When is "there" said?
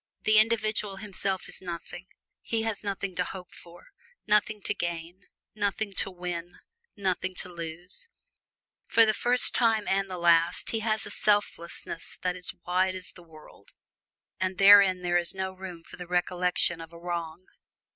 15.03-15.17